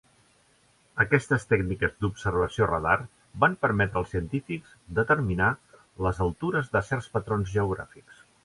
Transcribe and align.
Aquestes 1.03 1.43
tècniques 1.49 1.93
d'observació 2.05 2.69
radar 2.71 2.95
van 3.45 3.57
permetre 3.67 4.01
als 4.03 4.15
científics 4.15 4.75
determinar 5.03 5.53
les 6.07 6.23
altures 6.29 6.75
de 6.79 6.87
certs 6.93 7.13
patrons 7.19 7.55
geogràfics. 7.59 8.25